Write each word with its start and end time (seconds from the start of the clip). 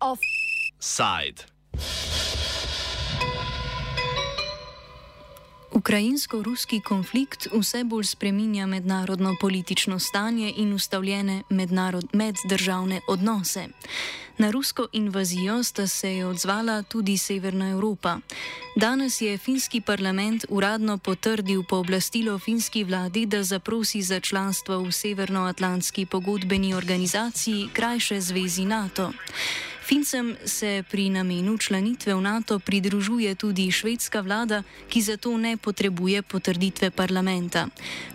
Offside. 0.00 1.44
Ukrajinsko-ruski 5.72 6.80
konflikt 6.80 7.46
vse 7.52 7.84
bolj 7.84 8.04
spreminja 8.04 8.66
mednarodno 8.66 9.36
politično 9.40 9.98
stanje 9.98 10.52
in 10.56 10.72
ustavljene 10.72 11.42
meddržavne 12.12 13.00
odnose. 13.08 13.68
Na 14.38 14.50
rusko 14.50 14.86
invazijo 14.92 15.62
sta 15.62 15.86
se 15.86 16.24
odzvala 16.24 16.82
tudi 16.82 17.18
Severna 17.18 17.70
Evropa. 17.70 18.18
Danes 18.76 19.20
je 19.20 19.38
finski 19.38 19.80
parlament 19.80 20.44
uradno 20.48 20.98
potrdil 20.98 21.62
pooblastilo 21.68 22.38
finski 22.38 22.84
vladi, 22.84 23.26
da 23.26 23.42
zaprosi 23.42 24.02
za 24.02 24.20
članstvo 24.20 24.78
v 24.78 24.92
Severnoatlantski 24.92 26.06
pogodbeni 26.06 26.74
organizaciji, 26.74 27.68
krajše 27.72 28.20
zvezi 28.20 28.64
NATO. 28.64 29.12
Fincem 29.88 30.36
se 30.44 30.84
pri 30.90 31.10
namenu 31.10 31.58
članitve 31.58 32.14
v 32.14 32.20
NATO 32.20 32.58
pridružuje 32.58 33.34
tudi 33.34 33.72
švedska 33.72 34.20
vlada, 34.20 34.62
ki 34.88 35.00
zato 35.00 35.36
ne 35.36 35.56
potrebuje 35.56 36.22
potrditve 36.22 36.90
parlamenta. 36.90 37.68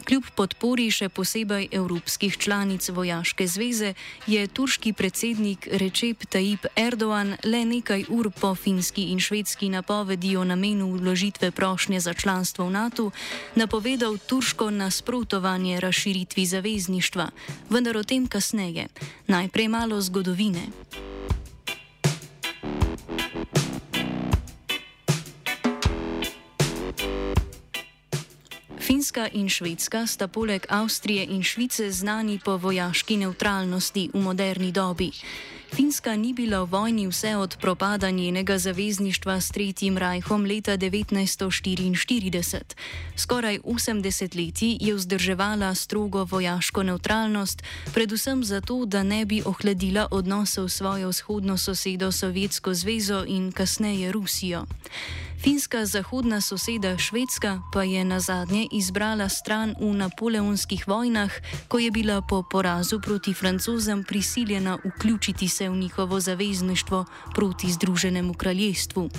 Kljub 0.05 0.23
podpori 0.37 0.91
še 0.93 1.09
posebej 1.09 1.71
evropskih 1.71 2.37
članic 2.37 2.89
vojaške 2.89 3.47
zveze 3.47 3.93
je 4.27 4.45
turški 4.47 4.93
predsednik 4.93 5.65
Recep 5.65 6.27
Tayyip 6.29 6.67
Erdoğan 6.77 7.33
le 7.43 7.63
nekaj 7.65 8.05
ur 8.09 8.29
po 8.29 8.53
finski 8.55 9.09
in 9.09 9.17
švedski 9.17 9.69
napovedi 9.73 10.35
o 10.37 10.43
namenu 10.45 10.91
vložitve 10.93 11.51
prošnje 11.51 11.99
za 11.99 12.13
članstvo 12.13 12.67
v 12.69 12.71
NATO 12.71 13.09
napovedal 13.55 14.17
turško 14.17 14.69
nasprotovanje 14.69 15.79
razširitvi 15.79 16.45
zavezništva, 16.45 17.27
vendar 17.69 17.97
o 17.97 18.03
tem 18.03 18.27
kasneje. 18.27 18.87
Najprej 19.27 19.67
malo 19.67 20.01
zgodovine. 20.01 20.69
Finska 29.03 29.27
in 29.33 29.49
Švedska 29.49 30.07
sta 30.07 30.27
poleg 30.27 30.65
Avstrije 30.69 31.25
in 31.25 31.43
Švice 31.43 31.91
znani 31.91 32.39
po 32.39 32.55
vojaški 32.57 33.17
neutralnosti 33.17 34.09
v 34.13 34.19
moderni 34.19 34.71
dobi. 34.71 35.11
Finska 35.75 36.15
ni 36.15 36.33
bila 36.33 36.63
v 36.63 36.69
vojni 36.71 37.07
vse 37.07 37.35
od 37.35 37.57
propada 37.61 38.11
njenega 38.11 38.57
zavezništva 38.57 39.41
s 39.41 39.51
Tretjim 39.51 39.97
rajhom 39.97 40.45
leta 40.45 40.77
1944. 40.77 42.61
Skoraj 43.15 43.59
80 43.59 44.45
leti 44.45 44.77
je 44.81 44.95
vzdrževala 44.95 45.75
strogo 45.75 46.23
vojaško 46.23 46.83
neutralnost, 46.83 47.63
predvsem 47.93 48.43
zato, 48.43 48.85
da 48.85 49.03
ne 49.03 49.25
bi 49.25 49.41
ohladila 49.45 50.07
odnosov 50.11 50.69
s 50.69 50.75
svojo 50.77 51.09
vzhodno 51.09 51.57
sosedo 51.57 52.11
Sovjetsko 52.11 52.73
zvezo 52.73 53.25
in 53.27 53.51
kasneje 53.51 54.11
Rusijo. 54.11 54.65
Finska 55.43 55.85
zahodna 55.85 56.41
soseda 56.41 56.97
Švedska 56.97 57.61
pa 57.73 57.83
je 57.83 58.05
na 58.05 58.19
zadnje 58.19 58.67
izbrala 58.71 59.29
stran 59.29 59.75
v 59.79 59.91
napoleonskih 59.91 60.87
vojnah, 60.87 61.31
ko 61.67 61.79
je 61.79 61.91
bila 61.91 62.21
po 62.21 62.43
porazu 62.43 62.99
proti 63.03 63.33
francozem 63.33 64.03
prisiljena 64.03 64.77
vključiti 64.85 65.47
se 65.47 65.69
v 65.69 65.75
njihovo 65.75 66.19
zavezništvo 66.19 67.05
proti 67.35 67.71
Združenemu 67.71 68.33
kraljestvu. 68.33 69.09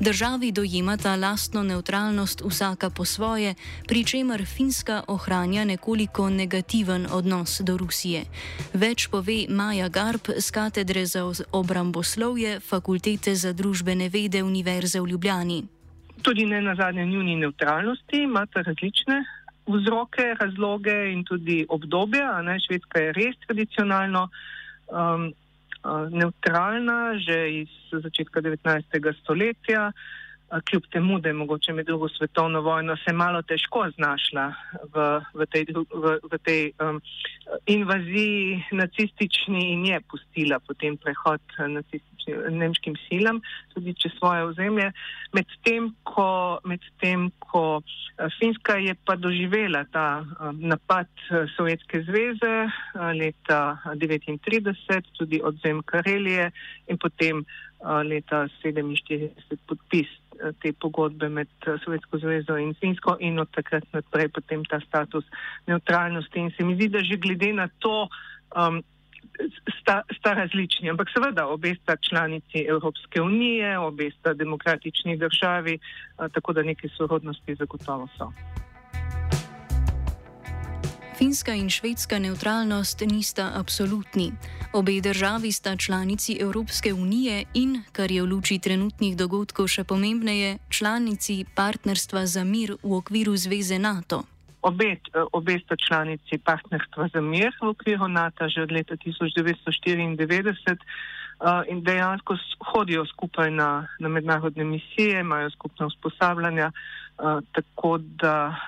Državi 0.00 0.52
dojemata 0.52 1.16
lastno 1.16 1.62
neutralnost 1.62 2.42
vsaka 2.44 2.90
po 2.90 3.04
svoje, 3.04 3.54
pri 3.88 4.04
čemer 4.04 4.46
Finska 4.46 5.02
ohranja 5.06 5.64
nekoliko 5.64 6.30
negativen 6.30 7.06
odnos 7.10 7.60
do 7.60 7.76
Rusije. 7.76 8.24
Več 8.72 9.08
pove 9.08 9.44
Maja 9.48 9.88
Garb 9.88 10.20
z 10.38 10.50
katedre 10.50 11.06
za 11.06 11.32
obramboslovje 11.52 12.60
Fakultete 12.60 13.34
za 13.34 13.52
družbene 13.52 14.08
vede 14.08 14.42
Univerze 14.42 15.00
v 15.00 15.06
Ljubljani 15.06 15.65
tudi 16.26 16.46
ne 16.46 16.58
na 16.62 16.74
zadnje 16.74 17.06
njuni 17.06 17.36
neutralnosti, 17.36 18.22
imate 18.22 18.62
različne 18.62 19.24
vzroke, 19.66 20.34
razloge 20.40 21.12
in 21.12 21.24
tudi 21.24 21.66
obdobja. 21.68 22.42
Ne, 22.42 22.58
Švedska 22.60 23.00
je 23.00 23.12
res 23.12 23.38
tradicionalno 23.46 24.26
um, 24.26 25.28
uh, 25.30 26.10
neutralna, 26.10 27.14
že 27.18 27.38
iz 27.62 27.68
začetka 27.92 28.42
19. 28.42 29.14
stoletja. 29.22 29.92
Kljub 30.70 30.82
temu, 30.92 31.18
da 31.18 31.28
je 31.28 31.34
mogoče 31.34 31.72
med 31.72 31.86
drugo 31.86 32.08
svetovno 32.08 32.60
vojno 32.60 32.96
se 32.96 33.12
malo 33.12 33.42
težko 33.42 33.88
znašla 33.96 34.52
v, 34.94 35.06
v 35.34 35.46
tej, 35.46 35.64
v, 35.74 36.18
v 36.32 36.38
tej 36.38 36.60
um, 36.78 37.00
invaziji 37.66 38.62
nacistični 38.72 39.72
in 39.72 39.86
je 39.86 40.00
pustila 40.10 40.60
potem 40.62 40.96
prehod 40.96 41.42
nacistični 41.58 42.16
nemškim 42.50 42.96
silam, 43.08 43.40
tudi 43.74 43.94
čez 43.94 44.12
svoje 44.18 44.44
ozemlje. 44.44 44.90
Medtem 45.32 45.94
ko, 46.02 46.58
med 46.64 46.80
ko 47.38 47.82
eh, 47.82 48.28
Finska 48.38 48.76
je 48.76 48.94
pa 49.04 49.16
doživela 49.16 49.84
ta 49.92 50.24
eh, 50.24 50.52
napad 50.52 51.06
eh, 51.30 51.46
Sovjetske 51.56 52.02
zveze 52.02 52.68
leta 53.14 53.78
1939, 53.84 55.12
tudi 55.18 55.40
odzem 55.44 55.82
Karelije 55.82 56.50
in 56.86 56.98
potem 56.98 57.44
leta 58.04 58.48
1947 58.64 59.56
podpis 59.66 60.08
te 60.62 60.72
pogodbe 60.72 61.28
med 61.28 61.48
Sovjetsko 61.84 62.18
zvezo 62.18 62.56
in 62.56 62.74
Finsko 62.80 63.16
in 63.20 63.38
od 63.38 63.50
takrat 63.50 63.84
naprej 63.92 64.28
potem 64.28 64.64
ta 64.64 64.80
status 64.80 65.24
neutralnosti. 65.66 66.40
In 66.40 66.50
se 66.56 66.64
mi 66.64 66.74
zdi, 66.74 66.88
da 66.88 67.04
že 67.04 67.16
glede 67.16 67.52
na 67.52 67.68
to, 67.78 68.08
um, 68.56 68.82
sta, 69.80 70.02
sta 70.18 70.32
različni, 70.32 70.90
ampak 70.90 71.08
seveda 71.14 71.46
obe 71.46 71.74
sta 71.82 71.96
članici 71.96 72.64
Evropske 72.68 73.20
unije, 73.20 73.78
obe 73.78 74.10
sta 74.10 74.34
demokratični 74.34 75.16
državi, 75.16 75.78
tako 76.16 76.52
da 76.52 76.62
neke 76.62 76.88
sorodnosti 76.88 77.54
zagotovo 77.54 78.08
so. 78.18 78.32
Finska 81.18 81.54
in 81.54 81.70
švedska 81.70 82.18
neutralnost 82.18 83.00
nista 83.00 83.52
absolutni. 83.54 84.32
Obe 84.76 85.00
državi 85.00 85.52
sta 85.52 85.76
članici 85.76 86.36
Evropske 86.40 86.92
unije 86.92 87.44
in, 87.54 87.82
kar 87.92 88.10
je 88.10 88.22
v 88.22 88.26
luči 88.28 88.58
trenutnih 88.58 89.16
dogodkov 89.16 89.70
še 89.72 89.84
pomembneje, 89.88 90.58
članici 90.68 91.46
partnerstva 91.56 92.26
za 92.28 92.44
mir 92.44 92.74
v 92.82 92.92
okviru 92.98 93.32
Zveze 93.40 93.78
NATO. 93.78 94.18
Obe, 94.60 94.98
obe 95.32 95.56
sta 95.64 95.80
članici 95.80 96.36
partnerstva 96.44 97.08
za 97.14 97.20
mir 97.24 97.56
v 97.62 97.70
okviru 97.72 98.08
NATO 98.08 98.50
že 98.52 98.68
od 98.68 98.72
leta 98.76 99.00
1994 99.00 100.76
uh, 100.76 101.64
in 101.72 101.80
dejansko 101.80 102.36
hodijo 102.68 103.06
skupaj 103.06 103.50
na, 103.50 103.88
na 103.98 104.08
mednarodne 104.08 104.64
misije, 104.64 105.20
imajo 105.20 105.50
skupna 105.56 105.86
usposabljanja. 105.86 106.68
Uh, 107.16 107.40
tako 107.52 107.96
da, 108.20 108.60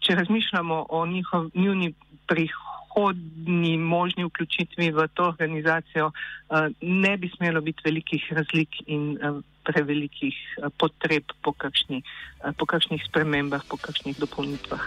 če 0.00 0.16
razmišljamo 0.16 0.86
o 0.88 1.06
njihov, 1.06 1.50
njuni 1.54 1.92
prihodni 2.92 3.76
možni 3.78 4.24
vključitvi 4.24 4.90
v 4.90 5.08
to 5.14 5.24
organizacijo, 5.24 6.06
uh, 6.06 6.58
ne 6.80 7.16
bi 7.16 7.30
smelo 7.36 7.60
biti 7.60 7.82
velikih 7.84 8.32
razlik 8.32 8.68
in 8.86 9.18
uh, 9.22 9.42
prevelikih 9.64 10.34
uh, 10.58 10.68
potreb 10.78 11.24
po, 11.42 11.52
kakšni, 11.52 12.02
po 12.58 12.66
kakšnih 12.66 13.02
spremembah, 13.08 13.62
po 13.68 13.76
kakšnih 13.76 14.18
dopolnitvah. 14.18 14.82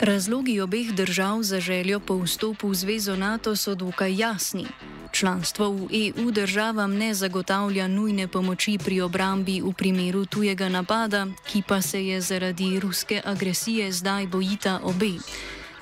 Razlogi 0.00 0.60
obeh 0.60 0.92
držav 0.92 1.42
za 1.42 1.60
željo 1.60 2.00
po 2.00 2.16
vstopu 2.16 2.68
v 2.68 2.74
zvezo 2.74 3.16
NATO 3.16 3.56
so 3.56 3.74
dokaj 3.74 4.16
jasni. 4.16 4.66
Članstvo 5.12 5.70
v 5.70 5.88
EU 5.92 6.30
državam 6.30 6.96
ne 6.96 7.14
zagotavlja 7.14 7.88
nujne 7.88 8.28
pomoči 8.28 8.78
pri 8.84 9.00
obrambi 9.00 9.60
v 9.60 9.72
primeru 9.72 10.26
tujega 10.26 10.68
napada, 10.68 11.26
ki 11.46 11.62
pa 11.68 11.82
se 11.82 12.06
je 12.06 12.20
zaradi 12.20 12.80
ruske 12.80 13.22
agresije 13.24 13.92
zdaj 13.92 14.26
bojita 14.26 14.80
obe 14.82 15.18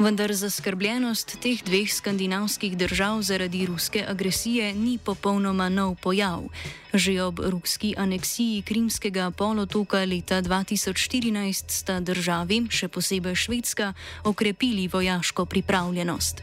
vendar 0.02 0.32
zaskrbljenost 0.34 1.36
teh 1.38 1.62
dveh 1.62 1.86
skandinavskih 1.86 2.74
držav 2.76 3.22
zaradi 3.22 3.66
ruske 3.66 4.04
agresije 4.08 4.74
ni 4.74 4.98
popolnoma 4.98 5.68
nov 5.68 5.94
pojav. 6.02 6.48
Že 6.94 7.22
ob 7.22 7.38
ruski 7.38 7.94
aneksiji 7.96 8.62
Krimskega 8.62 9.30
polotoka 9.30 10.04
leta 10.04 10.42
2014 10.42 11.70
sta 11.70 12.00
državi, 12.00 12.66
še 12.70 12.88
posebej 12.88 13.34
Švedska, 13.34 13.92
okrepili 14.24 14.88
vojaško 14.88 15.46
pripravljenost. 15.46 16.42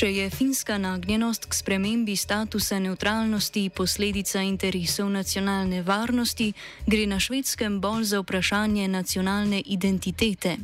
Če 0.00 0.08
je 0.08 0.30
finska 0.32 0.78
nagnjenost 0.80 1.44
k 1.44 1.52
spremembi 1.54 2.14
statusa 2.16 2.78
neutralnosti 2.80 3.66
posledica 3.68 4.40
interesov 4.40 5.10
nacionalne 5.12 5.82
varnosti, 5.84 6.46
gre 6.86 7.02
na 7.04 7.18
švedskem 7.20 7.76
bolj 7.84 8.06
za 8.14 8.20
vprašanje 8.22 8.86
nacionalne 8.88 9.60
identitete. 9.60 10.54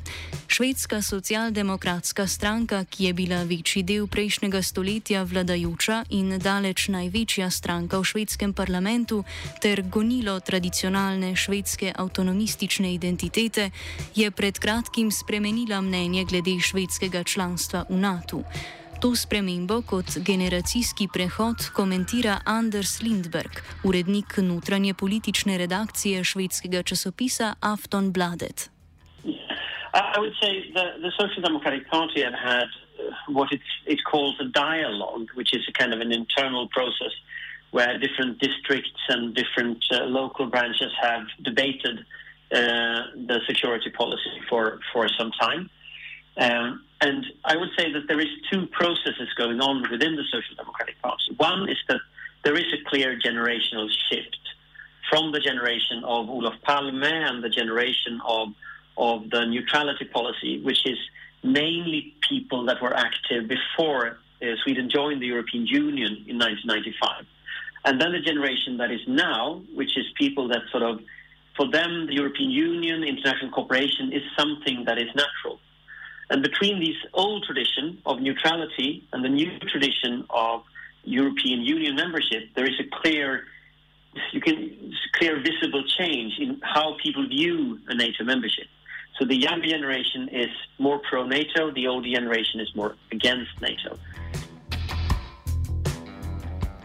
Švedska 0.48 1.02
socialdemokratska 1.02 2.26
stranka, 2.26 2.84
ki 2.84 3.04
je 3.04 3.12
bila 3.12 3.42
večji 3.42 3.82
del 3.82 4.06
prejšnjega 4.06 4.62
stoletja 4.62 5.22
vladajoča 5.22 5.98
in 6.16 6.38
daleč 6.38 6.88
največja 6.88 7.50
stranka 7.50 8.00
v 8.00 8.08
švedskem 8.08 8.56
parlamentu 8.56 9.20
ter 9.60 9.84
gonilo 9.84 10.40
tradicionalne 10.40 11.36
švedske 11.36 11.92
avtonomistične 11.92 12.94
identitete, 12.94 13.68
je 14.16 14.30
pred 14.30 14.58
kratkim 14.58 15.12
spremenila 15.12 15.84
mnenje 15.84 16.24
glede 16.24 16.56
švedskega 16.56 17.24
članstva 17.24 17.84
v 17.90 18.00
NATO. 18.00 18.42
To 19.06 19.14
spremembo 19.14 19.82
kot 19.86 20.08
generacijski 20.26 21.04
prehod 21.14 21.58
komentira 21.78 22.34
Anders 22.44 23.02
Lindberg, 23.02 23.54
urednik 23.88 24.30
notranje 24.48 24.94
politične 25.02 25.58
redakcije 25.62 26.24
švedskega 26.24 26.82
časopisa 26.82 27.54
Aftonbladet. 27.72 28.70
I 30.16 30.18
would 30.18 30.34
say 30.42 30.52
the, 30.78 30.86
the 31.04 31.12
Social 31.20 31.42
Democratic 31.48 31.82
Party 31.94 32.18
have 32.26 32.38
had 32.50 32.68
uh, 32.74 33.38
what 33.38 33.48
it, 33.56 33.64
it 33.86 34.00
calls 34.10 34.34
a 34.46 34.48
dialogue, 34.66 35.26
which 35.38 35.52
is 35.58 35.62
a 35.70 35.74
kind 35.80 35.94
of 35.94 36.00
an 36.06 36.12
internal 36.22 36.66
process 36.76 37.14
where 37.76 37.92
different 38.06 38.32
districts 38.46 39.02
and 39.14 39.22
different 39.40 39.78
uh, 39.92 39.96
local 40.20 40.46
branches 40.54 40.92
have 41.06 41.24
debated 41.44 41.96
uh, 42.00 43.00
the 43.30 43.38
security 43.46 43.90
policy 43.90 44.36
for, 44.48 44.80
for 44.92 45.06
some 45.18 45.30
time. 45.46 45.70
Um, 46.36 46.84
and 47.00 47.26
I 47.44 47.56
would 47.56 47.70
say 47.78 47.92
that 47.92 48.08
there 48.08 48.20
is 48.20 48.28
two 48.50 48.66
processes 48.66 49.28
going 49.36 49.60
on 49.60 49.82
within 49.90 50.16
the 50.16 50.24
Social 50.24 50.54
Democratic 50.56 51.00
Party. 51.02 51.34
One 51.36 51.68
is 51.68 51.78
that 51.88 52.00
there 52.44 52.56
is 52.56 52.66
a 52.72 52.88
clear 52.88 53.18
generational 53.18 53.88
shift 54.10 54.38
from 55.10 55.32
the 55.32 55.40
generation 55.40 56.04
of 56.04 56.28
Olaf 56.28 56.54
Palme 56.62 57.02
and 57.02 57.42
the 57.42 57.48
generation 57.48 58.20
of 58.26 58.48
of 58.98 59.28
the 59.30 59.44
neutrality 59.44 60.06
policy, 60.06 60.62
which 60.62 60.86
is 60.86 60.98
mainly 61.42 62.14
people 62.26 62.64
that 62.64 62.80
were 62.80 62.96
active 62.96 63.46
before 63.46 64.18
uh, 64.42 64.46
Sweden 64.62 64.88
joined 64.88 65.20
the 65.20 65.26
European 65.26 65.66
Union 65.66 66.24
in 66.26 66.38
1995. 66.38 67.26
And 67.84 68.00
then 68.00 68.12
the 68.12 68.20
generation 68.20 68.78
that 68.78 68.90
is 68.90 69.00
now, 69.06 69.62
which 69.74 69.96
is 69.96 70.06
people 70.16 70.48
that 70.48 70.62
sort 70.70 70.82
of, 70.82 71.00
for 71.56 71.70
them, 71.70 72.06
the 72.06 72.14
European 72.14 72.50
Union, 72.50 73.04
international 73.04 73.50
cooperation 73.50 74.12
is 74.12 74.22
something 74.36 74.84
that 74.86 74.98
is 74.98 75.08
natural. 75.14 75.60
And 76.30 76.42
between 76.42 76.80
this 76.80 76.96
old 77.14 77.44
tradition 77.44 77.98
of 78.04 78.20
neutrality 78.20 79.06
and 79.12 79.24
the 79.24 79.28
new 79.28 79.58
tradition 79.60 80.24
of 80.30 80.62
European 81.04 81.62
Union 81.62 81.94
membership, 81.94 82.50
there 82.54 82.66
is 82.66 82.78
a 82.80 83.00
clear, 83.00 83.44
you 84.32 84.40
can 84.40 84.92
clear 85.12 85.40
visible 85.40 85.84
change 85.98 86.34
in 86.40 86.60
how 86.62 86.96
people 87.02 87.26
view 87.28 87.78
a 87.88 87.94
NATO 87.94 88.24
membership. 88.24 88.66
So 89.18 89.24
the 89.24 89.36
young 89.36 89.62
generation 89.62 90.28
is 90.28 90.50
more 90.78 90.98
pro 90.98 91.24
NATO, 91.26 91.70
the 91.70 91.86
old 91.86 92.04
generation 92.04 92.60
is 92.60 92.74
more 92.74 92.96
against 93.12 93.50
NATO. 93.62 93.98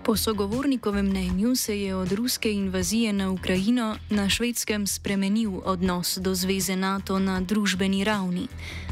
Po 0.06 0.16
sogovornikovem 0.16 1.06
mnenju 1.06 1.56
se 1.56 1.82
je 1.82 1.96
od 1.96 2.12
ruske 2.12 2.52
invazije 2.52 3.14
na 3.14 3.32
Ukrajino 3.32 3.96
na 4.10 4.30
švedskem 4.30 4.88
spremenil 4.88 5.52
odnos 5.66 6.18
do 6.18 6.34
zveze 6.36 6.76
NATO 6.76 7.20
na 7.20 7.42
družbeni 7.42 8.04
ravni. 8.04 8.48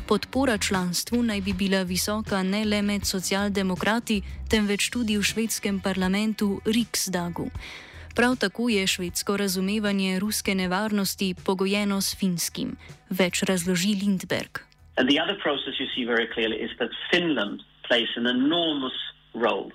Podpora 0.08 0.58
članstvu 0.58 1.24
naj 1.24 1.42
bi 1.42 1.54
bila 1.54 1.82
visoka 1.82 2.44
ne 2.44 2.66
le 2.66 2.82
med 2.82 3.06
socialdemokrati, 3.06 4.22
temveč 4.50 4.90
tudi 4.90 5.18
v 5.18 5.24
švedskem 5.24 5.80
parlamentu 5.80 6.62
Riksdagu. 6.66 7.50
Prav 8.16 8.36
tako 8.36 8.70
je 8.70 8.88
švedsko 8.88 9.38
razumevanje 9.38 10.20
ruske 10.20 10.56
nevarnosti 10.56 11.36
pogojeno 11.46 12.02
s 12.02 12.16
finskim. 12.16 12.78
Več 13.10 13.44
razloži 13.44 13.98
Lindberg. 14.02 14.62
And 14.98 15.10
the 15.10 15.22
other 15.24 15.38
process 15.42 15.74
you 15.80 15.88
see 15.96 16.06
very 16.06 16.28
clearly 16.34 16.58
is 16.66 16.72
that 16.78 16.92
Finland 17.12 17.62
plays 17.88 18.10
an 18.16 18.28
enormous 18.28 18.98
role. 19.34 19.72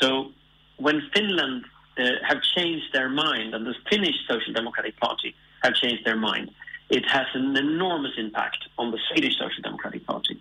So 0.00 0.32
when 0.76 1.02
Finland 1.14 1.64
uh, 1.98 2.10
have 2.26 2.42
changed 2.42 2.86
their 2.92 3.08
mind, 3.08 3.54
and 3.54 3.66
the 3.66 3.74
Finnish 3.90 4.16
Social 4.28 4.52
Democratic 4.52 4.98
Party 4.98 5.34
have 5.62 5.74
changed 5.74 6.04
their 6.04 6.16
mind, 6.16 6.50
it 6.90 7.06
has 7.06 7.26
an 7.34 7.56
enormous 7.56 8.12
impact 8.18 8.68
on 8.78 8.90
the 8.90 8.98
Swedish 9.08 9.38
Social 9.38 9.62
Democratic 9.62 10.04
Party. 10.06 10.40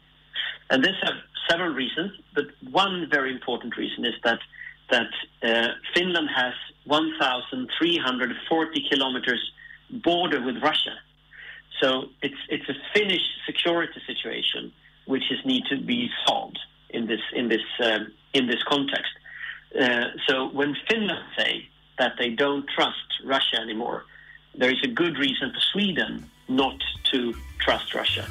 And 0.70 0.84
this 0.84 0.96
has 1.04 1.14
several 1.50 1.74
reasons, 1.74 2.12
but 2.34 2.48
one 2.72 3.08
very 3.10 3.32
important 3.32 3.78
reason 3.78 4.06
is 4.06 4.16
that 4.24 4.40
that 4.90 5.08
uh, 5.42 5.70
Finland 5.94 6.30
has 6.36 6.54
1,340 6.86 8.90
kilometers 8.90 9.52
border 9.90 10.42
with 10.42 10.62
Russia. 10.62 10.96
So 11.80 12.10
it's 12.22 12.38
it's 12.50 12.68
a 12.70 12.76
Finnish 12.94 13.24
security 13.46 14.02
situation 14.06 14.74
which 15.06 15.32
is 15.32 15.40
need 15.46 15.66
to 15.66 15.78
be 15.78 16.10
solved 16.26 16.60
in 16.90 17.08
this 17.08 17.22
in 17.34 17.50
this 17.50 17.62
um, 17.84 18.12
in 18.34 18.48
this 18.48 18.64
context. 18.64 19.12
Uh, 19.74 20.14
so 20.28 20.50
when 20.54 20.76
Finland 20.88 21.26
say 21.38 21.66
that 21.98 22.14
they 22.20 22.30
don't 22.30 22.66
trust 22.76 23.08
Russia 23.26 23.58
anymore, 23.62 24.06
there 24.60 24.72
is 24.72 24.82
a 24.84 24.88
good 24.88 25.18
reason 25.18 25.52
for 25.54 25.62
Sweden 25.74 26.30
not 26.48 26.78
to 27.12 27.34
trust 27.66 27.94
Russia. 27.94 28.26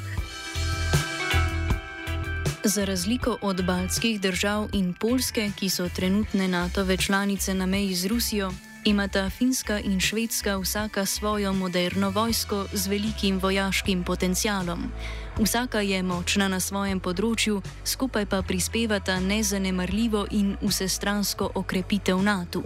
Za 2.65 2.85
razliko 2.85 3.37
od 3.41 3.65
baltskih 3.65 4.21
držav 4.21 4.69
in 4.73 4.93
Polske, 4.99 5.51
ki 5.59 5.69
so 5.69 5.89
trenutne 5.95 6.47
NATO-ve 6.47 6.97
članice 6.97 7.53
na 7.53 7.65
meji 7.65 7.93
z 7.93 8.05
Rusijo, 8.05 8.51
imata 8.85 9.29
Finska 9.29 9.79
in 9.79 9.99
Švedska 9.99 10.57
vsaka 10.57 11.05
svojo 11.05 11.53
moderno 11.53 12.09
vojsko 12.09 12.65
z 12.73 12.87
velikim 12.87 13.39
vojaškim 13.39 14.03
potencialom. 14.03 14.91
Vsaka 15.39 15.81
je 15.81 15.97
močna 16.05 16.45
na 16.45 16.59
svojem 16.61 16.99
področju, 17.01 17.55
skupaj 17.89 18.27
pa 18.29 18.43
prispevata 18.45 19.15
nezanemarljivo 19.17 20.27
in 20.29 20.51
vsestransko 20.61 21.47
okrepitev 21.57 22.21
NATO. 22.21 22.61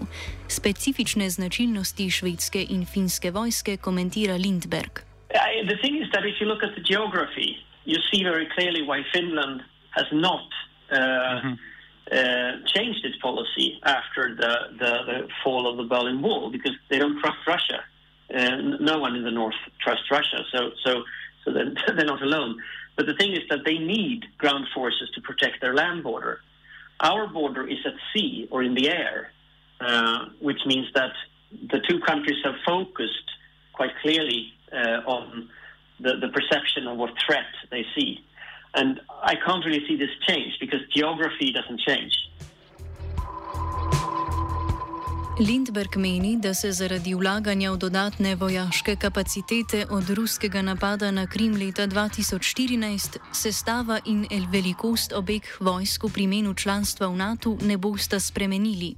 Specifične 0.52 1.30
značilnosti 1.32 2.10
švedske 2.12 2.60
in 2.76 2.84
finske 2.84 3.32
vojske 3.32 3.78
komentira 3.80 4.36
Lindberg. 4.36 5.00
Uh, 5.32 5.64
the 5.72 5.80
thing 5.80 5.96
is 5.96 6.12
that 6.12 6.28
if 6.28 6.44
you 6.44 6.48
look 6.48 6.60
at 6.60 6.76
the 6.76 6.84
geography, 6.84 7.56
you 7.86 7.96
see 8.12 8.28
very 8.28 8.48
clearly 8.52 8.84
why 8.84 9.00
Finland 9.16 9.64
has 9.96 10.08
not 10.12 10.52
uh, 10.92 11.00
mm-hmm. 11.00 11.56
uh, 12.12 12.52
changed 12.76 13.00
its 13.08 13.16
policy 13.24 13.80
after 13.88 14.36
the, 14.36 14.54
the, 14.76 14.92
the, 15.08 15.18
fall 15.40 15.72
of 15.72 15.78
the 15.80 15.88
Berlin 15.88 16.22
Wall 16.22 16.52
because 16.52 16.76
they 16.90 17.00
don't 17.00 17.18
trust 17.24 17.40
Russia. 17.48 17.80
Uh, 18.28 18.84
no 18.92 19.00
one 19.00 19.16
in 19.16 19.24
the 19.24 19.32
north 19.32 19.56
trusts 19.80 20.12
Russia, 20.12 20.44
so 20.52 20.76
so 20.84 21.08
so 21.48 21.54
they're, 21.54 21.74
they're 21.96 22.06
not 22.06 22.22
alone. 22.22 22.62
But 22.96 23.06
the 23.06 23.14
thing 23.14 23.32
is 23.32 23.44
that 23.50 23.60
they 23.66 23.78
need 23.78 24.26
ground 24.38 24.68
forces 24.74 25.10
to 25.16 25.22
protect 25.22 25.62
their 25.62 25.74
land 25.74 26.04
border. 26.04 26.42
Our 27.00 27.28
border 27.28 27.68
is 27.68 27.78
at 27.86 27.94
sea 28.14 28.48
or 28.52 28.64
in 28.64 28.74
the 28.74 28.90
air, 28.90 29.32
uh, 29.80 30.26
which 30.40 30.60
means 30.66 30.88
that 30.96 31.12
the 31.52 31.80
two 31.88 32.00
countries 32.02 32.38
have 32.44 32.56
focused 32.66 33.30
quite 33.74 33.92
clearly 34.02 34.52
uh, 34.74 35.02
on 35.06 35.50
the, 36.00 36.16
the 36.18 36.30
perception 36.30 36.88
of 36.88 36.98
what 36.98 37.12
threat 37.26 37.46
they 37.72 37.86
see. 37.96 38.20
And 38.74 39.00
I 39.22 39.36
can't 39.36 39.64
really 39.66 39.86
see 39.88 39.96
this 39.96 40.10
change 40.28 40.58
because 40.60 40.80
geography 40.94 41.52
doesn't 41.52 41.80
change. 41.80 42.14
Lindberg 45.40 45.96
meni, 45.96 46.38
da 46.38 46.54
se 46.54 46.72
zaradi 46.72 47.14
vlaganja 47.14 47.72
v 47.72 47.78
dodatne 47.78 48.36
vojaške 48.36 48.96
kapacitete 48.96 49.86
od 49.90 50.10
ruskega 50.10 50.62
napada 50.62 51.12
na 51.12 51.28
Krim 51.28 51.54
leta 51.54 51.88
2014 51.88 53.18
sestava 53.32 54.00
in 54.06 54.26
velikost 54.52 55.14
obeh 55.14 55.46
vojsk 55.60 56.04
v 56.04 56.10
primenu 56.10 56.54
članstva 56.54 57.08
v 57.08 57.16
NATO 57.16 57.58
ne 57.62 57.78
bosta 57.78 58.20
spremenili. 58.20 58.96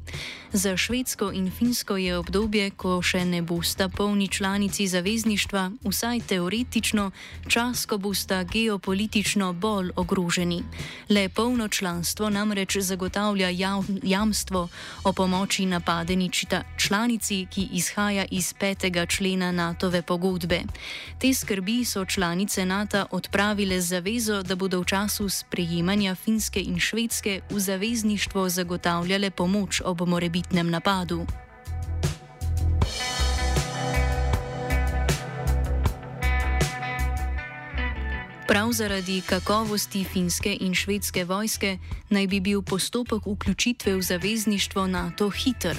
Za 0.53 0.77
Švedsko 0.77 1.31
in 1.31 1.51
Finsko 1.51 1.97
je 1.97 2.17
obdobje, 2.17 2.71
ko 2.71 3.01
še 3.01 3.25
ne 3.25 3.41
bosta 3.41 3.89
polni 3.89 4.27
članici 4.27 4.87
zavezništva, 4.87 5.71
vsaj 5.83 6.19
teoretično, 6.19 7.11
čas, 7.47 7.85
ko 7.85 7.97
bosta 7.97 8.43
geopolitično 8.43 9.53
bolj 9.53 9.91
ogroženi. 9.95 10.63
Le 11.09 11.29
polno 11.29 11.67
članstvo 11.67 12.29
namreč 12.29 12.77
zagotavlja 12.77 13.49
jamstvo 14.03 14.69
o 15.03 15.13
pomoči 15.13 15.65
napadeni 15.65 16.28
določita 16.29 16.63
članici, 16.77 17.47
ki 17.49 17.69
izhaja 17.73 18.25
iz 18.29 18.53
petega 18.53 19.05
člena 19.05 19.51
NATO-ve 19.51 20.01
pogodbe. 20.01 20.61
Te 21.19 21.33
skrbi 21.33 21.83
so 21.85 22.05
članice 22.05 22.65
NATO 22.65 23.07
odpravile 23.11 23.81
z 23.81 23.97
zavezo, 23.97 24.43
da 24.43 24.55
bodo 24.55 24.81
v 24.81 24.85
času 24.85 25.29
sprejemanja 25.29 26.15
Finske 26.15 26.61
in 26.61 26.79
Švedske 26.79 27.41
v 27.49 27.59
zavezništvo 27.59 28.49
zagotavljale 28.49 29.31
pomoč 29.31 29.81
ob 29.85 30.01
morebitnem 30.07 30.69
napadu. 30.69 31.25
Prav 38.49 38.71
zaradi 38.71 39.21
kakovosti 39.21 40.03
finske 40.03 40.57
in 40.61 40.73
švedske 40.73 41.23
vojske 41.23 41.77
naj 42.09 42.27
bi 42.27 42.39
bil 42.39 42.61
postopek 42.61 43.25
vključitve 43.25 43.93
v 43.95 44.01
zavezništvo 44.01 44.87
NATO 44.87 45.29
hiter. 45.29 45.77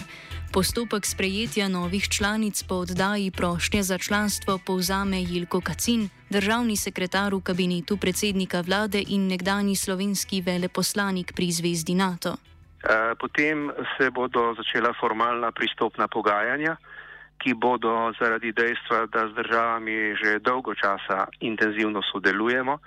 Postopek 0.52 1.06
sprejetja 1.06 1.68
novih 1.68 2.08
članic 2.08 2.62
po 2.62 2.74
oddaji 2.74 3.30
prošnje 3.30 3.82
za 3.82 3.98
članstvo 3.98 4.58
povzame 4.66 5.22
Jilko 5.22 5.60
Kacin, 5.60 6.08
državni 6.30 6.76
sekretar 6.76 7.34
v 7.34 7.40
kabinetu 7.40 7.96
predsednika 7.96 8.60
vlade 8.60 9.02
in 9.08 9.28
nekdani 9.28 9.76
slovenski 9.76 10.42
veleposlanik 10.42 11.32
pri 11.36 11.50
zvezdi 11.50 11.94
NATO. 11.94 12.34
Eh, 12.34 13.14
potem 13.20 13.70
se 13.96 14.10
bodo 14.10 14.54
začela 14.58 14.92
formalna 15.00 15.52
pristopna 15.52 16.08
pogajanja 16.08 16.76
ki 17.40 17.56
bodo 17.56 18.12
zaradi 18.20 18.52
dejstva, 18.52 19.08
da 19.08 19.28
z 19.28 19.32
državami 19.40 20.14
že 20.20 20.38
dolgo 20.44 20.76
časa 20.76 21.26
intenzivno 21.40 22.04
sodelujemo, 22.12 22.78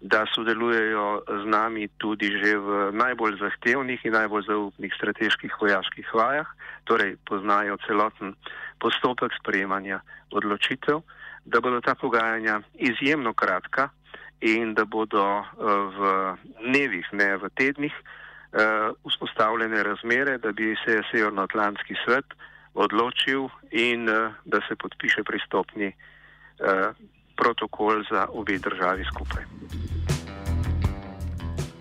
da 0.00 0.26
sodelujejo 0.34 1.22
z 1.28 1.44
nami 1.48 1.88
tudi 1.98 2.28
že 2.28 2.58
v 2.58 2.92
najbolj 2.92 3.38
zahtevnih 3.40 4.04
in 4.04 4.12
najbolj 4.12 4.44
zaupnih 4.46 4.92
strateških 4.94 5.52
vojaških 5.60 6.14
vajah, 6.14 6.48
torej 6.84 7.16
poznajo 7.24 7.76
celoten 7.86 8.34
postopek 8.78 9.32
sprejemanja 9.40 10.00
odločitev, 10.30 11.00
da 11.44 11.60
bodo 11.60 11.80
ta 11.80 11.94
pogajanja 11.94 12.60
izjemno 12.74 13.32
kratka 13.32 13.88
in 14.40 14.74
da 14.74 14.84
bodo 14.84 15.40
eh, 15.40 15.44
v 15.96 16.00
dnevih, 16.60 17.06
ne 17.12 17.36
v 17.36 17.48
tednih, 17.56 17.94
eh, 17.94 18.92
vzpostavljene 19.08 19.82
razmere, 19.82 20.38
da 20.38 20.52
bi 20.52 20.76
se 20.84 21.00
Severnoatlantski 21.10 21.96
svet 22.04 22.26
odločil 22.76 23.48
in 23.72 24.04
uh, 24.08 24.32
da 24.44 24.60
se 24.68 24.76
podpiše 24.76 25.24
pristopni 25.24 25.94
protokol 27.36 28.02
za 28.10 28.26
obe 28.32 28.58
državi 28.58 29.04
skupaj. 29.04 29.44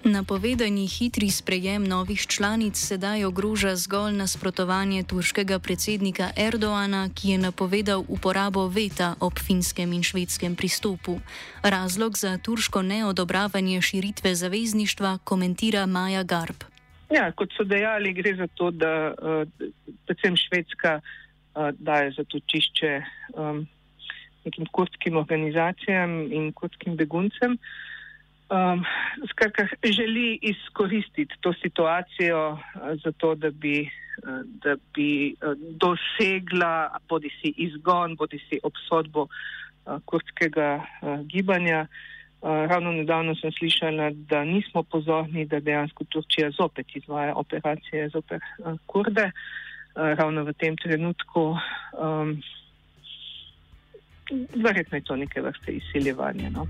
Napovedani 0.06 0.88
hitri 0.88 1.30
sprejem 1.30 1.84
novih 1.84 2.28
članic 2.28 2.78
sedaj 2.78 3.26
ogroža 3.26 3.76
zgolj 3.76 4.14
nasprotovanje 4.14 5.04
turškega 5.04 5.60
predsednika 5.60 6.30
Erdoana, 6.38 7.10
ki 7.16 7.30
je 7.30 7.38
napovedal 7.38 8.04
uporabo 8.08 8.68
veta 8.68 9.16
ob 9.20 9.34
finskem 9.48 9.94
in 9.94 10.04
švedskem 10.04 10.56
pristopu. 10.56 11.20
Razlog 11.64 12.18
za 12.18 12.38
turško 12.38 12.82
neodobravanje 12.82 13.82
širitve 13.82 14.36
zavezništva 14.36 15.18
komentira 15.24 15.86
Maja 15.86 16.24
Garb. 16.24 16.64
Ja, 17.10 17.32
kot 17.32 17.50
so 17.58 17.64
dejali, 17.64 18.14
gre 18.14 18.36
za 18.36 18.48
to, 18.48 18.72
da 18.72 19.14
uh, 19.14 19.48
predvsem 20.06 20.38
Švedska 20.38 21.00
uh, 21.02 21.70
daje 21.80 22.12
zatočišče 22.12 23.02
um, 23.34 23.68
nekim 24.46 24.66
kurdskim 24.72 25.18
organizacijam 25.18 26.32
in 26.32 26.52
kurdskim 26.54 26.96
beguncem. 26.96 27.58
Um, 28.50 28.84
skratka, 29.30 29.68
želi 29.84 30.40
izkoristiti 30.42 31.36
to 31.42 31.54
situacijo 31.54 32.52
uh, 32.52 32.60
za 33.04 33.12
to, 33.12 33.36
da 33.36 33.50
bi, 33.50 33.90
uh, 34.24 34.42
da 34.64 34.76
bi 34.94 35.34
uh, 35.34 35.58
dosegla 35.58 36.98
bodi 37.10 37.30
si 37.42 37.54
izgon, 37.58 38.16
bodi 38.16 38.40
si 38.50 38.60
obsodbo 38.64 39.22
uh, 39.22 39.98
kurdskega 40.06 40.76
uh, 41.02 41.20
gibanja. 41.26 41.82
Uh, 41.82 42.16
Ravno 42.46 42.92
nedavno 42.92 43.36
sem 43.36 43.52
slišala, 43.52 44.12
da 44.30 44.44
nismo 44.44 44.84
pozorni, 44.84 45.46
da 45.46 45.60
dejansko 45.60 46.04
Turčija 46.04 46.52
zopet 46.52 46.96
izvaja 46.96 47.34
operacije 47.36 48.10
zoper 48.10 48.40
kurde. 48.86 49.32
Ravno 49.96 50.44
v 50.44 50.54
tem 50.54 50.78
trenutku, 50.78 51.58
um, 51.98 52.36
verjetno 54.56 54.98
je 54.98 55.04
to 55.04 55.16
neke 55.16 55.42
vrste 55.42 55.72
izsiljevanje. 55.72 56.50
No? 56.50 56.68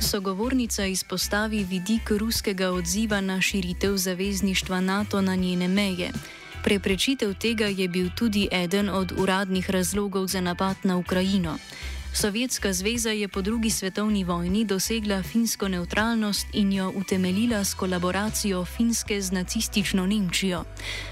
Sogovornica 0.00 0.84
izpostavi 0.84 1.64
vidik 1.64 2.10
ruskega 2.10 2.70
odziva 2.70 3.20
na 3.20 3.40
širitev 3.40 3.96
zavezništva 3.96 4.80
NATO 4.80 5.20
na 5.20 5.34
njene 5.34 5.68
meje. 5.68 6.10
Preprečitev 6.64 7.34
tega 7.34 7.66
je 7.66 7.88
bil 7.88 8.08
tudi 8.18 8.48
eden 8.52 8.88
od 8.88 9.12
uradnih 9.18 9.70
razlogov 9.70 10.26
za 10.26 10.40
napad 10.40 10.76
na 10.84 10.96
Ukrajino. 10.96 11.58
Sovjetska 12.16 12.72
zveza 12.72 13.10
je 13.10 13.28
po 13.28 13.42
drugi 13.42 13.70
svetovni 13.70 14.24
vojni 14.24 14.64
dosegla 14.64 15.22
finsko 15.22 15.68
neutralnost 15.68 16.46
in 16.52 16.72
jo 16.72 16.92
utemeljila 16.96 17.64
s 17.64 17.74
kolaboracijo 17.74 18.64
Finske 18.64 19.20
z 19.20 19.32
nacistično 19.32 20.06
Nemčijo. 20.06 20.64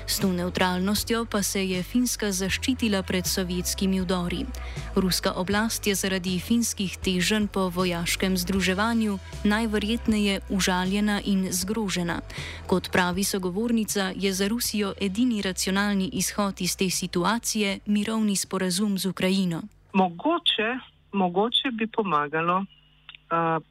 S 0.07 0.19
to 0.19 0.33
neutralnostjo 0.33 1.25
pa 1.25 1.43
se 1.43 1.69
je 1.69 1.83
Finska 1.83 2.33
zaščitila 2.33 3.03
pred 3.03 3.27
sovjetskimi 3.27 4.01
udori. 4.01 4.47
Ruska 4.95 5.33
oblast 5.33 5.87
je 5.87 5.95
zaradi 5.95 6.39
finskih 6.41 6.97
teženj 6.97 7.47
po 7.47 7.69
vojaškem 7.69 8.39
združevanju 8.39 9.19
najverjetneje 9.45 10.41
užaljena 10.49 11.21
in 11.25 11.49
zgrožena. 11.53 12.21
Kot 12.67 12.91
pravi 12.93 13.25
sogovornica, 13.25 14.13
je 14.17 14.33
za 14.33 14.49
Rusijo 14.49 14.95
edini 15.01 15.43
racionalni 15.43 16.11
izhod 16.13 16.61
iz 16.61 16.77
te 16.77 16.91
situacije 16.91 17.79
mirovni 17.87 18.37
sporazum 18.37 18.99
z 18.99 19.07
Ukrajino. 19.07 19.63
Mogoče 19.93 20.94
mogoče 21.15 21.71
bi 21.73 21.87
pomagalo 21.87 22.57
uh, 22.59 23.63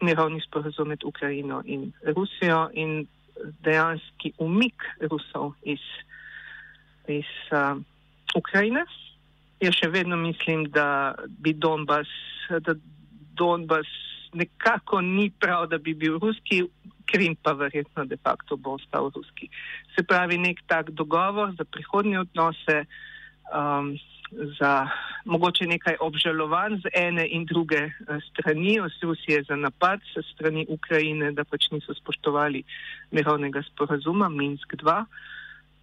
mirovni 0.00 0.40
sporozum 0.40 0.88
med 0.88 1.04
Ukrajino 1.04 1.62
in 1.64 1.92
Rusijo 2.16 2.68
in 2.72 3.06
dejanski 3.60 4.32
umik 4.38 4.82
Rusov 5.10 5.52
iz, 5.62 5.84
iz 7.08 7.30
uh, 7.52 7.80
Ukrajine. 8.34 8.84
Jaz 9.60 9.76
še 9.78 9.88
vedno 9.88 10.16
mislim, 10.16 10.66
da 10.74 11.14
bi 11.38 11.52
Donbas, 11.52 12.10
da 12.48 12.74
Donbas 13.38 13.88
nekako 14.34 15.00
ni 15.00 15.30
prav, 15.30 15.68
da 15.70 15.78
bi 15.78 15.94
bil 15.94 16.18
ruski, 16.18 16.64
Krim 17.04 17.36
pa 17.36 17.52
verjetno 17.52 18.04
de 18.08 18.16
facto 18.16 18.56
bo 18.56 18.78
ostal 18.78 19.10
ruski. 19.14 19.48
Se 19.94 20.02
pravi, 20.02 20.38
nek 20.40 20.62
tak 20.66 20.90
dogovor 20.90 21.52
za 21.58 21.64
prihodnje 21.64 22.18
odnose. 22.18 22.84
Um, 23.52 23.92
za 24.58 24.88
mogoče 25.24 25.66
nekaj 25.66 25.96
obžalovanj 26.00 26.76
z 26.76 26.90
ene 26.94 27.26
in 27.28 27.44
druge 27.44 27.76
eh, 27.76 27.92
strani, 28.30 28.78
Rusije 29.02 29.42
za 29.42 29.56
napad, 29.56 30.00
se 30.14 30.22
strani 30.34 30.66
Ukrajine, 30.68 31.32
da 31.32 31.44
pač 31.44 31.70
niso 31.70 31.94
spoštovali 31.94 32.62
mirovnega 33.10 33.62
sporazuma 33.62 34.28
Minsk 34.28 34.74
2 34.74 34.98
uh, 34.98 35.06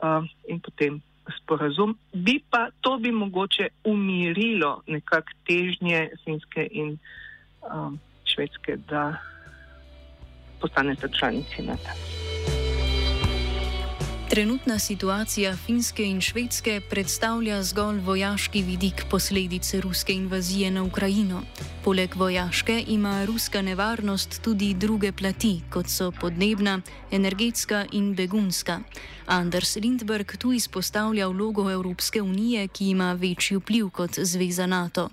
eh, 0.03 0.29
in 0.47 0.59
potem 0.59 1.01
sporazum. 1.37 1.97
Bi 2.13 2.39
pa 2.49 2.69
to 2.81 2.97
bi 2.97 3.11
mogoče 3.11 3.67
umirilo 3.83 4.81
nekak 4.87 5.31
težnje 5.47 6.09
Finske 6.23 6.67
in 6.71 6.97
um, 7.61 7.99
Švedske, 8.25 8.77
da 8.89 9.17
postanete 10.61 11.09
članici 11.19 11.61
NATO. 11.61 12.20
Trenutna 14.31 14.79
situacija 14.79 15.51
Finske 15.65 16.03
in 16.03 16.21
Švedske 16.21 16.81
predstavlja 16.89 17.57
zgolj 17.63 17.97
vojaški 17.99 18.61
vidik 18.61 19.01
posledice 19.11 19.81
ruske 19.81 20.13
invazije 20.13 20.71
na 20.71 20.83
Ukrajino. 20.83 21.41
Poleg 21.85 22.15
vojaške 22.15 22.83
ima 22.87 23.25
ruska 23.25 23.61
nevarnost 23.61 24.43
tudi 24.43 24.73
druge 24.73 25.11
plati, 25.11 25.53
kot 25.73 25.85
so 25.95 26.11
podnebna, 26.21 26.79
energetska 27.11 27.85
in 27.91 28.15
begunska. 28.15 28.79
Anders 29.27 29.75
Lindberg 29.75 30.31
tu 30.41 30.53
izpostavlja 30.53 31.27
vlogo 31.27 31.71
Evropske 31.71 32.21
unije, 32.21 32.67
ki 32.67 32.89
ima 32.89 33.13
večji 33.13 33.57
vpliv 33.57 33.89
kot 33.89 34.11
Zveza 34.31 34.65
NATO. 34.65 35.09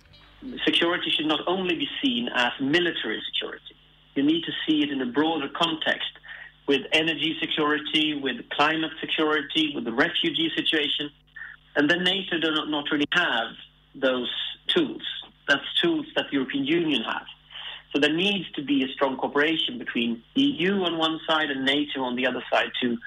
Security 0.68 1.10
should 1.14 1.28
not 1.34 1.42
only 1.46 1.74
be 1.82 1.88
seen 2.02 2.28
as 2.46 2.52
military 2.60 3.18
security. 3.30 3.74
You 4.14 4.22
need 4.32 4.42
to 4.48 4.52
see 4.62 4.78
it 4.84 4.90
in 4.94 5.02
a 5.02 5.10
broader 5.18 5.50
context. 5.62 6.17
With 6.68 6.82
energy 6.92 7.34
security, 7.40 8.20
with 8.22 8.48
climate 8.50 8.92
security, 9.00 9.72
with 9.74 9.84
the 9.84 9.92
refugee 9.92 10.52
situation. 10.54 11.10
And 11.74 11.90
then 11.90 12.04
NATO 12.04 12.38
do 12.38 12.50
not, 12.52 12.68
not 12.68 12.84
really 12.92 13.08
have 13.12 13.54
those 13.94 14.30
tools. 14.68 15.02
That's 15.48 15.64
tools 15.82 16.06
that 16.14 16.26
the 16.30 16.34
European 16.34 16.66
Union 16.66 17.02
has. 17.02 17.26
So 17.92 17.98
there 17.98 18.12
needs 18.12 18.44
to 18.52 18.62
be 18.62 18.84
a 18.84 18.88
strong 18.88 19.16
cooperation 19.16 19.78
between 19.78 20.22
EU 20.34 20.82
on 20.82 20.98
one 20.98 21.18
side 21.26 21.50
and 21.50 21.64
NATO 21.64 22.02
on 22.02 22.16
the 22.16 22.26
other 22.26 22.44
side 22.52 22.70
to 22.82 22.98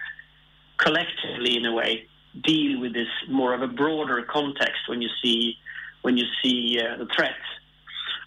collectively, 0.77 1.55
in 1.55 1.65
a 1.67 1.71
way, 1.71 2.07
deal 2.43 2.81
with 2.81 2.93
this 2.93 3.07
more 3.29 3.53
of 3.53 3.61
a 3.61 3.67
broader 3.67 4.23
context 4.23 4.87
when 4.87 5.01
you 5.01 5.09
see 5.21 5.55
when 6.01 6.17
you 6.17 6.25
see 6.41 6.79
uh, 6.79 6.97
the 6.97 7.05
threats. 7.15 7.35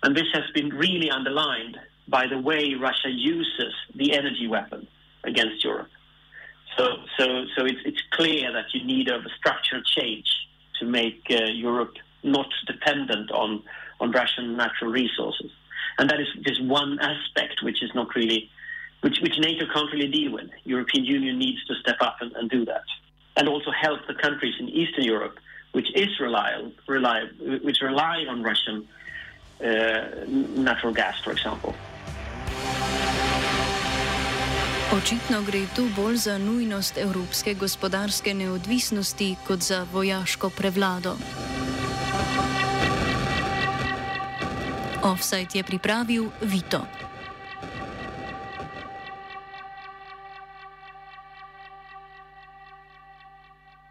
And 0.04 0.16
this 0.16 0.28
has 0.32 0.44
been 0.54 0.68
really 0.68 1.10
underlined 1.10 1.76
by 2.06 2.28
the 2.28 2.38
way 2.38 2.74
Russia 2.74 3.08
uses 3.10 3.72
the 3.96 4.12
energy 4.12 4.46
weapon 4.46 4.86
against 5.24 5.64
Europe. 5.64 5.88
So, 6.76 6.84
so, 7.18 7.44
so 7.56 7.64
it's, 7.64 7.80
it's 7.84 8.02
clear 8.10 8.52
that 8.52 8.66
you 8.72 8.84
need 8.84 9.08
a 9.08 9.20
structural 9.38 9.82
change 9.82 10.26
to 10.80 10.86
make 10.86 11.22
uh, 11.30 11.44
Europe 11.44 11.94
not 12.22 12.48
dependent 12.66 13.30
on, 13.30 13.62
on 14.00 14.10
Russian 14.10 14.56
natural 14.56 14.90
resources. 14.90 15.50
And 15.98 16.10
that 16.10 16.20
is 16.20 16.26
just 16.42 16.64
one 16.64 16.98
aspect 16.98 17.62
which 17.62 17.82
is 17.82 17.90
not 17.94 18.14
really, 18.14 18.50
which, 19.02 19.18
which 19.22 19.38
NATO 19.38 19.66
can't 19.72 19.92
really 19.92 20.08
deal 20.08 20.32
with. 20.32 20.50
European 20.64 21.04
Union 21.04 21.38
needs 21.38 21.64
to 21.66 21.74
step 21.76 21.96
up 22.00 22.16
and, 22.20 22.32
and 22.32 22.50
do 22.50 22.64
that. 22.64 22.82
And 23.36 23.48
also 23.48 23.70
help 23.70 24.00
the 24.06 24.14
countries 24.14 24.54
in 24.58 24.68
Eastern 24.68 25.04
Europe, 25.04 25.38
which 25.72 25.94
is 25.94 26.08
rely, 26.20 26.70
rely, 26.88 27.24
which 27.62 27.80
rely 27.80 28.24
on 28.28 28.42
Russian 28.42 28.88
natural 29.60 30.92
gas, 30.92 31.20
for 31.22 31.32
example. 31.32 31.74
Očitno 34.94 35.42
gre 35.42 35.66
tu 35.74 35.88
bolj 35.96 36.16
za 36.16 36.38
nujnost 36.38 36.98
evropske 36.98 37.54
gospodarske 37.54 38.34
neodvisnosti 38.34 39.36
kot 39.46 39.60
za 39.60 39.86
vojaško 39.92 40.50
prevlado. 40.50 41.16
Offside 45.02 45.58
je 45.58 45.62
pripravil 45.62 46.30
Vito. 46.40 47.03